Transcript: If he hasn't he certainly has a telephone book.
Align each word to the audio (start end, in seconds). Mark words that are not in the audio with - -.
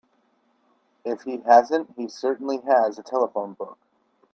If 1.05 1.21
he 1.21 1.37
hasn't 1.41 1.91
he 1.95 2.07
certainly 2.07 2.57
has 2.61 2.97
a 2.97 3.03
telephone 3.03 3.53
book. 3.53 3.77